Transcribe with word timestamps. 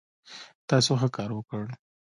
تاسو 0.69 0.91
ښه 0.99 1.09
کار 1.15 1.29
وکړ 1.33 1.65